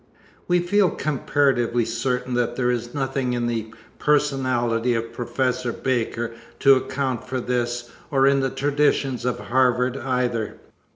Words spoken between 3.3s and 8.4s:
in the personality of Professor Baker to account for this or in